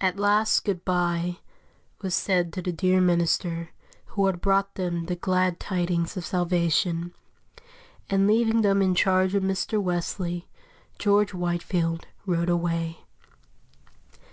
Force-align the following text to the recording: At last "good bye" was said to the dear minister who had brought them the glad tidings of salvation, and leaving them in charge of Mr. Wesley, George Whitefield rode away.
At 0.00 0.18
last 0.18 0.64
"good 0.64 0.84
bye" 0.84 1.36
was 2.02 2.12
said 2.16 2.52
to 2.54 2.60
the 2.60 2.72
dear 2.72 3.00
minister 3.00 3.70
who 4.06 4.26
had 4.26 4.40
brought 4.40 4.74
them 4.74 5.04
the 5.06 5.14
glad 5.14 5.60
tidings 5.60 6.16
of 6.16 6.26
salvation, 6.26 7.14
and 8.10 8.26
leaving 8.26 8.62
them 8.62 8.82
in 8.82 8.96
charge 8.96 9.36
of 9.36 9.44
Mr. 9.44 9.80
Wesley, 9.80 10.48
George 10.98 11.32
Whitefield 11.34 12.08
rode 12.26 12.50
away. 12.50 13.04